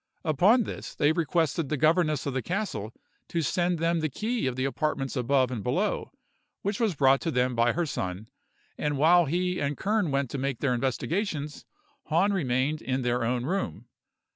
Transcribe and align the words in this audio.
Upon 0.25 0.63
this, 0.63 0.95
they 0.95 1.11
requested 1.11 1.69
the 1.69 1.77
governess 1.77 2.25
of 2.25 2.33
the 2.33 2.41
castle 2.41 2.91
to 3.27 3.43
send 3.43 3.77
them 3.77 3.99
the 3.99 4.09
key 4.09 4.47
of 4.47 4.55
the 4.55 4.65
apartments 4.65 5.15
above 5.15 5.51
and 5.51 5.61
below, 5.63 6.11
which 6.63 6.79
was 6.79 6.95
brought 6.95 7.21
them 7.21 7.53
by 7.53 7.73
her 7.73 7.85
son; 7.85 8.25
and 8.79 8.97
while 8.97 9.25
he 9.25 9.59
and 9.59 9.77
Kern 9.77 10.09
went 10.09 10.31
to 10.31 10.39
make 10.39 10.57
their 10.57 10.73
investigations, 10.73 11.65
Hahn 12.05 12.33
remained 12.33 12.81
in 12.81 13.03
their 13.03 13.23
own 13.23 13.45
room. 13.45 13.85